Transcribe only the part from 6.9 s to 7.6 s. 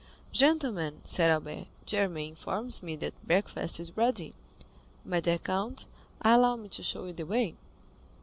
you the way."